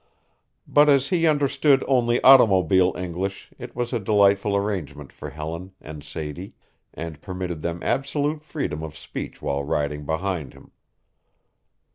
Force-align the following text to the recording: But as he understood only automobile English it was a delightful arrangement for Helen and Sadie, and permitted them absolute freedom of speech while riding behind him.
But 0.67 0.89
as 0.89 1.09
he 1.09 1.27
understood 1.27 1.83
only 1.87 2.19
automobile 2.23 2.91
English 2.97 3.51
it 3.59 3.75
was 3.75 3.93
a 3.93 3.99
delightful 3.99 4.55
arrangement 4.55 5.13
for 5.13 5.29
Helen 5.29 5.73
and 5.79 6.03
Sadie, 6.03 6.55
and 6.91 7.21
permitted 7.21 7.61
them 7.61 7.83
absolute 7.83 8.41
freedom 8.43 8.81
of 8.81 8.97
speech 8.97 9.43
while 9.43 9.63
riding 9.63 10.03
behind 10.07 10.53
him. 10.55 10.71